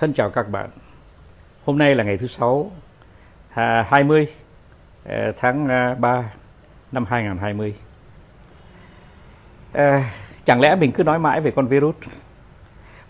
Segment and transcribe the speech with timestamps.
[0.00, 0.70] Thân chào các bạn.
[1.64, 2.70] Hôm nay là ngày thứ sáu,
[3.50, 4.26] à, 20
[5.04, 6.32] à, tháng à, 3
[6.92, 7.74] năm 2020.
[9.72, 10.12] À,
[10.44, 11.94] chẳng lẽ mình cứ nói mãi về con virus?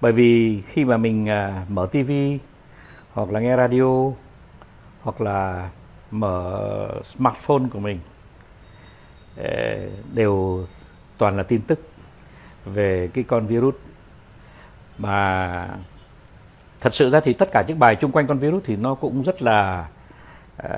[0.00, 1.26] Bởi vì khi mà mình
[1.68, 2.12] mở TV
[3.12, 4.10] hoặc là nghe radio
[5.02, 5.70] hoặc là
[6.10, 8.00] mở smartphone của mình
[10.14, 10.66] đều
[11.18, 11.80] toàn là tin tức
[12.64, 13.74] về cái con virus
[14.98, 15.68] mà
[16.80, 19.22] thật sự ra thì tất cả những bài chung quanh con virus thì nó cũng
[19.22, 19.88] rất là
[20.62, 20.68] uh,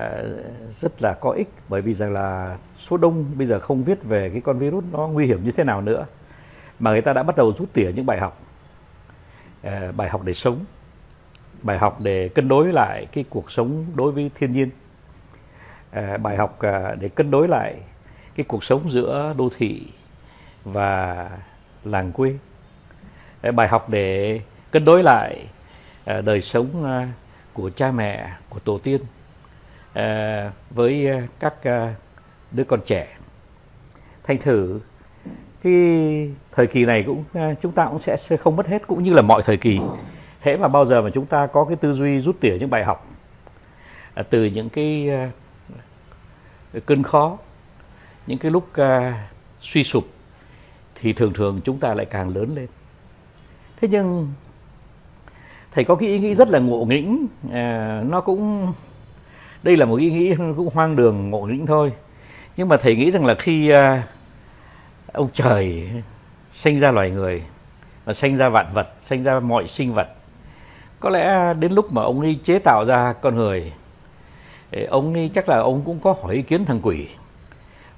[0.71, 1.49] rất là có ích.
[1.69, 5.09] Bởi vì rằng là số đông bây giờ không viết về cái con virus nó
[5.09, 6.07] nguy hiểm như thế nào nữa
[6.79, 8.41] mà người ta đã bắt đầu rút tỉa những bài học.
[9.67, 10.65] Uh, bài học để sống
[11.63, 14.71] bài học để cân đối lại cái cuộc sống đối với thiên nhiên.
[15.99, 17.81] Uh, bài học uh, để cân đối lại
[18.35, 19.87] cái cuộc sống giữa đô thị
[20.65, 21.31] và
[21.85, 22.37] làng quê.
[23.55, 24.41] Bài học để
[24.71, 25.47] cân đối lại
[26.05, 27.13] À, đời sống à,
[27.53, 29.01] của cha mẹ, của tổ tiên
[29.93, 31.09] à, với
[31.41, 31.55] các
[32.51, 33.17] đứa con trẻ.
[34.25, 34.81] Thành thử,
[35.63, 35.75] cái
[36.53, 37.25] thời kỳ này cũng
[37.61, 39.81] chúng ta cũng sẽ không mất hết, cũng như là mọi thời kỳ.
[40.41, 42.85] Hễ mà bao giờ mà chúng ta có cái tư duy rút tỉa những bài
[42.85, 43.09] học
[44.31, 45.11] từ những cái
[46.87, 47.39] cơn khó,
[48.27, 48.69] những cái lúc
[49.61, 50.07] suy sụp,
[50.95, 52.67] thì thường thường chúng ta lại càng lớn lên.
[53.81, 54.33] Thế nhưng
[55.75, 57.27] thầy có cái ý nghĩ rất là ngộ nghĩnh.
[57.53, 58.73] À, nó cũng
[59.63, 61.93] đây là một ý nghĩ cũng hoang đường ngộ nghĩnh thôi.
[62.57, 64.03] Nhưng mà thầy nghĩ rằng là khi à,
[65.13, 65.91] ông trời
[66.53, 67.43] sinh ra loài người
[68.05, 70.09] và sinh ra vạn vật sinh ra mọi sinh vật
[71.01, 73.73] có lẽ đến lúc mà ông ấy chế tạo ra con người
[74.89, 77.09] ông ấy chắc là ông cũng có hỏi ý kiến thằng quỷ.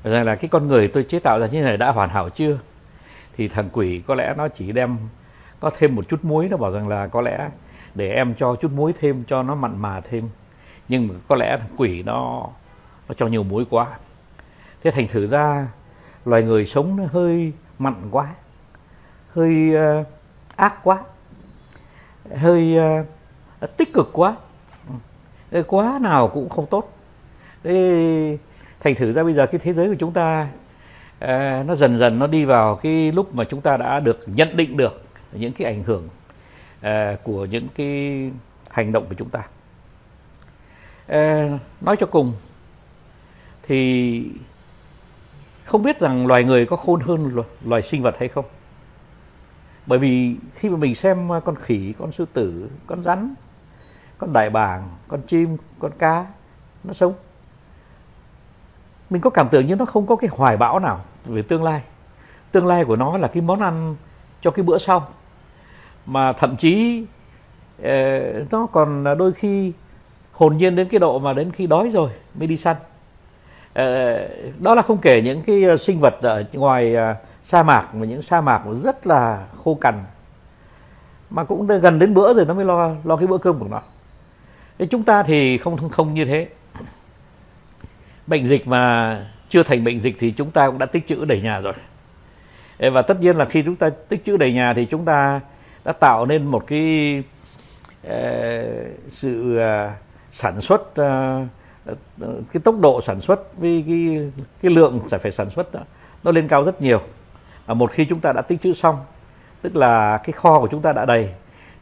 [0.05, 2.59] Rằng là cái con người tôi chế tạo ra như này đã hoàn hảo chưa?
[3.37, 4.99] Thì thằng quỷ có lẽ nó chỉ đem
[5.61, 7.49] có thêm một chút muối nó bảo rằng là có lẽ
[7.95, 10.29] để em cho chút muối thêm cho nó mặn mà thêm.
[10.89, 12.49] Nhưng mà có lẽ quỷ nó
[13.09, 13.87] nó cho nhiều muối quá.
[14.83, 15.69] Thế thành thử ra
[16.25, 18.29] loài người sống nó hơi mặn quá
[19.35, 20.07] hơi uh,
[20.57, 20.99] ác quá
[22.37, 22.77] hơi
[23.63, 24.37] uh, tích cực quá.
[25.67, 26.93] Quá nào cũng không tốt.
[27.65, 28.39] Thế
[28.81, 30.49] thành thử ra bây giờ cái thế giới của chúng ta
[31.25, 34.57] uh, nó dần dần nó đi vào cái lúc mà chúng ta đã được nhận
[34.57, 36.09] định được những cái ảnh hưởng
[36.85, 38.31] Ờ, của những cái
[38.71, 39.43] hành động của chúng ta.
[41.09, 42.33] À, nói cho cùng
[43.63, 44.31] thì
[45.65, 48.45] không biết rằng loài người có khôn hơn loài sinh vật hay không.
[49.87, 53.35] Bởi vì khi mà mình xem con khỉ con sư tử con rắn
[54.19, 56.27] con đại bàng con chim con cá
[56.85, 57.15] nó sống
[59.11, 61.83] mình có cảm tưởng như nó không có cái hoài bão nào về tương lai.
[62.53, 63.97] Tương lai của nó là cái món ăn
[64.41, 65.09] cho cái bữa sau
[66.07, 67.05] mà thậm chí
[67.83, 68.21] ờ,
[68.51, 69.73] nó còn đôi khi
[70.33, 72.77] hồn nhiên đến cái độ mà đến khi đói rồi mới đi săn.
[73.75, 74.29] Ờ,
[74.59, 76.97] đó là không kể những cái ờ, sinh vật ở ngoài
[77.45, 79.95] sa mạc và những sa mạc rất là khô cằn.
[81.31, 83.83] Mà cũng gần đến bữa rồi nó mới lo lo cái bữa cơm của nó.
[84.79, 86.49] Thế chúng ta thì không không như thế.
[88.27, 91.41] Bệnh dịch mà chưa thành bệnh dịch thì chúng ta cũng đã tích trữ đầy
[91.41, 91.75] nhà rồi.
[92.79, 95.41] Và tất nhiên là khi chúng ta tích trữ đầy nhà thì chúng ta
[95.85, 97.23] đã tạo nên một cái
[98.07, 98.13] uh,
[99.09, 99.93] sự uh,
[100.33, 101.49] sản xuất uh,
[102.53, 104.31] cái tốc độ sản xuất với cái
[104.63, 105.81] cái lượng phải phải sản xuất đó,
[106.25, 107.01] nó lên cao rất nhiều.
[107.67, 108.97] Và một khi chúng ta đã tích trữ xong
[109.63, 111.29] tức là cái kho của chúng ta đã đầy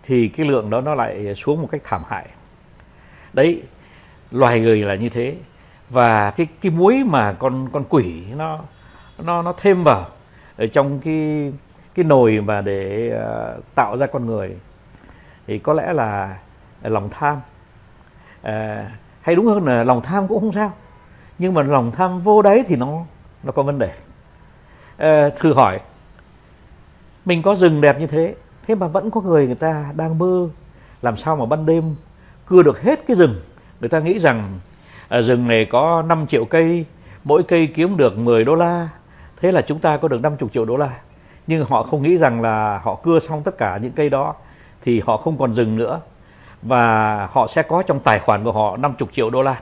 [0.03, 2.27] thì cái lượng đó nó lại xuống một cách thảm hại.
[3.33, 3.63] Đấy
[4.31, 5.37] loài người là như thế.
[5.91, 8.61] Và cái cái muối mà con con quỷ nó
[9.19, 10.07] nó nó thêm vào
[10.57, 11.53] ở trong cái
[11.95, 14.57] cái nồi mà để uh, tạo ra con người
[15.47, 16.39] thì có lẽ là
[16.83, 17.41] ờ, lòng tham.
[18.41, 18.49] Uh,
[19.21, 20.73] hay đúng hơn là lòng tham cũng không sao
[21.39, 23.05] nhưng mà lòng tham vô đấy thì nó
[23.43, 23.91] nó có vấn đề.
[24.95, 25.81] Uh, thử hỏi
[27.25, 28.35] mình có rừng đẹp như thế
[28.67, 30.49] thế mà vẫn có người người ta đang mơ
[31.03, 31.95] làm sao mà ban đêm
[32.47, 33.35] cưa được hết cái rừng?
[33.81, 34.59] Người ta nghĩ rằng
[35.19, 36.85] uh, rừng này có 5 triệu cây
[37.25, 38.89] mỗi cây kiếm được 10 đô la
[39.37, 41.01] thế là chúng ta có được 50 triệu đô la
[41.47, 44.35] nhưng họ không nghĩ rằng là họ cưa xong tất cả những cây đó
[44.83, 46.01] thì họ không còn dừng nữa.
[46.63, 49.61] Và họ sẽ có trong tài khoản của họ 50 triệu đô la.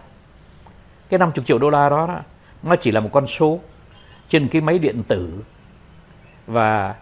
[1.09, 2.21] Cái 50 triệu đô la đó, đó
[2.63, 3.59] nó chỉ là một con số
[4.29, 5.45] trên cái máy điện tử.
[6.47, 6.95] Và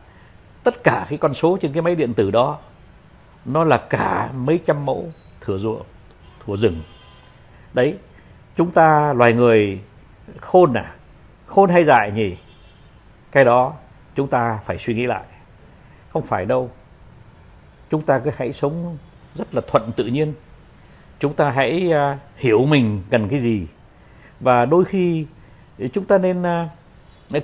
[0.65, 2.59] tất cả cái con số trên cái máy điện tử đó
[3.45, 5.83] nó là cả mấy trăm mẫu thửa ruộng
[6.47, 6.83] thửa rừng.
[7.73, 7.95] Đấy
[8.57, 9.81] chúng ta loài người
[10.41, 10.95] khôn à?
[11.47, 12.37] Khôn hay dại nhỉ?
[13.33, 13.73] Cái đó
[14.19, 15.25] chúng ta phải suy nghĩ lại.
[16.13, 16.71] Không phải đâu.
[17.91, 18.97] Chúng ta cứ hãy sống
[19.35, 20.33] rất là thuận tự nhiên.
[21.21, 23.67] Chúng ta hãy à, hiểu mình cần cái gì.
[24.41, 25.27] Và đôi khi
[25.93, 26.69] chúng ta nên à,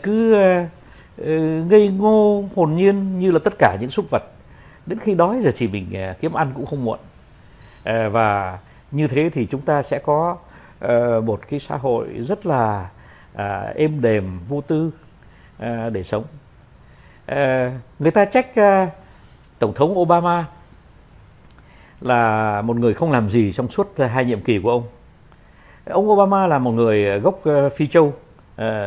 [0.02, 0.68] cứ à,
[1.16, 4.22] ừ, ngây ngô, hồn nhiên như là tất cả những súc vật.
[4.86, 5.86] Đến khi đói giờ chỉ mình
[6.20, 6.98] kiếm ăn cũng không muộn.
[7.84, 8.58] Và
[8.90, 10.36] như thế thì chúng ta sẽ có
[10.78, 12.90] ờ, một cái xã hội rất là
[13.74, 14.90] êm đềm, vô tư
[15.92, 16.24] để sống.
[17.26, 18.88] Ờ, người ta trách uh,
[19.58, 20.44] tổng thống Obama
[22.00, 24.82] là một người không làm gì trong suốt hai nhiệm kỳ của ông.
[25.90, 28.12] Ông Obama là một người gốc ờ, Phi Châu,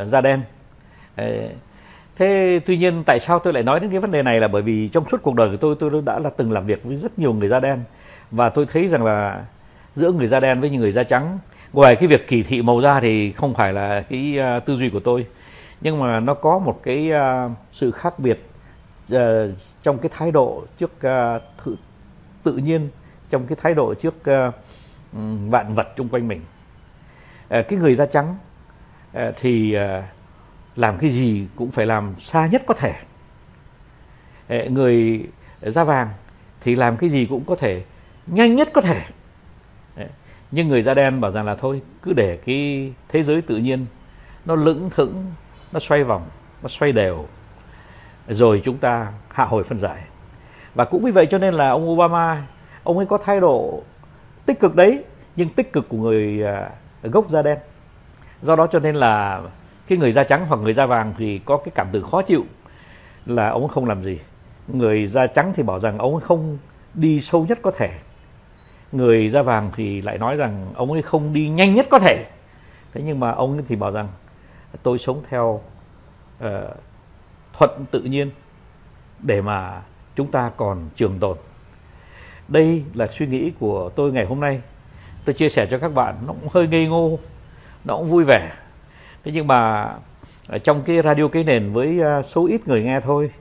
[0.06, 0.42] da đen.
[2.16, 4.62] Thế tuy nhiên tại sao tôi lại nói đến cái vấn đề này là bởi
[4.62, 7.20] vì trong suốt cuộc đời của tôi tôi đã là từng làm việc với rất
[7.20, 7.80] nhiều người da đen
[8.32, 9.46] và tôi thấy rằng là
[9.96, 11.40] giữa người da đen với những người da trắng
[11.74, 15.00] ngoài cái việc kỳ thị màu da thì không phải là cái tư duy của
[15.00, 15.26] tôi
[15.82, 18.50] nhưng mà nó có một cái uh, sự khác biệt
[19.14, 19.20] uh,
[19.82, 21.76] trong cái thái độ trước uh, thử,
[22.44, 22.90] tự nhiên
[23.30, 24.54] trong cái thái độ trước uh,
[25.50, 26.42] vạn vật xung quanh mình.
[26.42, 28.36] Uh, cái người da trắng
[29.18, 30.04] uh, thì uh,
[30.76, 32.94] làm cái gì cũng phải làm xa nhất có thể.
[34.56, 35.28] Uh, người
[35.62, 36.10] da vàng
[36.62, 37.84] thì làm cái gì cũng có thể
[38.28, 39.02] nhanh nhất có thể.
[40.52, 43.86] Nhưng người da đen bảo rằng là thôi cứ để cái thế giới tự nhiên
[44.46, 45.26] nó lững thững
[45.72, 46.26] nó xoay vòng,
[46.62, 47.26] nó xoay đều.
[48.28, 50.02] Rồi chúng ta hạ hồi phân giải.
[50.76, 52.48] Và cũng vì vậy cho nên là ông Obama,
[52.84, 53.84] ông ấy có thái độ
[54.46, 55.04] tích cực đấy,
[55.36, 56.70] nhưng tích cực của người à,
[57.04, 57.58] gốc da đen.
[58.42, 59.42] Do đó cho nên là
[59.88, 62.46] cái người da trắng hoặc người da vàng thì có cái cảm tưởng khó chịu
[63.26, 64.20] là ông không làm gì.
[64.68, 66.58] Người da trắng thì bảo rằng ông ấy không
[66.94, 67.90] đi sâu nhất có thể.
[68.92, 72.26] Người da vàng thì lại nói rằng ông ấy không đi nhanh nhất có thể.
[72.94, 74.08] Thế nhưng mà ông ấy thì bảo rằng
[74.84, 75.62] tôi sống theo
[76.46, 76.52] uh,
[77.54, 78.32] thuận tự nhiên
[79.20, 79.82] để mà
[80.16, 81.38] chúng ta còn trường tồn.
[82.48, 84.62] Đây là suy nghĩ của tôi ngày hôm nay.
[85.26, 87.20] Tôi chia sẻ cho các bạn nó cũng hơi ngây ngô
[87.86, 88.54] nó cũng vui vẻ.
[89.24, 89.94] Thế nhưng mà
[90.64, 93.32] trong cái radio cái nền với ờ, số ít người nghe thôi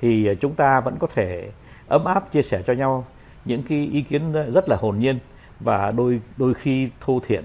[0.00, 1.50] thì chúng ta vẫn có thể
[1.88, 3.06] ấm áp chia sẻ cho nhau
[3.44, 5.18] những cái ý kiến rất là hồn nhiên
[5.60, 7.44] và đôi đôi khi thô thiện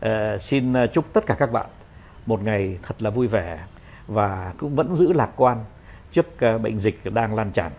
[0.00, 1.66] à, ờ, xin chúc tất cả các bạn
[2.30, 3.58] một ngày thật là vui vẻ
[4.06, 5.64] và cũng vẫn giữ lạc quan
[6.12, 7.72] trước ờ, bệnh dịch đang lan tràn.